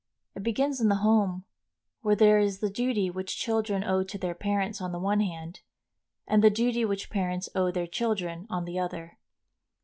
It 0.33 0.41
begins 0.41 0.81
in 0.81 0.89
the 0.89 1.03
home, 1.05 1.45
where 2.01 2.15
there 2.15 2.39
is 2.39 2.57
the 2.57 2.71
duty 2.71 3.11
which 3.11 3.37
children 3.37 3.83
owe 3.83 4.03
to 4.05 4.17
their 4.17 4.33
parents 4.33 4.81
on 4.81 4.91
the 4.91 4.97
one 4.99 5.19
hand, 5.19 5.59
and 6.27 6.43
the 6.43 6.49
duty 6.49 6.83
which 6.83 7.11
parents 7.11 7.49
owe 7.53 7.69
their 7.69 7.85
children 7.85 8.47
on 8.49 8.65
the 8.65 8.79
other. 8.79 9.19